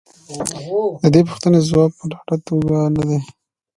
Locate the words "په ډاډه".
1.99-2.35